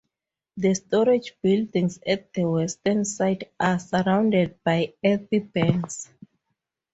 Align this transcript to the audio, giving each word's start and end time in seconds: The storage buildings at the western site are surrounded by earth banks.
The 0.57 0.73
storage 0.73 1.35
buildings 1.43 1.99
at 2.07 2.33
the 2.33 2.45
western 2.45 3.05
site 3.05 3.53
are 3.59 3.77
surrounded 3.77 4.57
by 4.63 4.95
earth 5.05 5.27
banks. 5.53 6.09